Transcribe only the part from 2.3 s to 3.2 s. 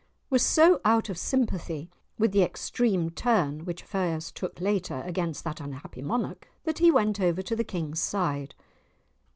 the extreme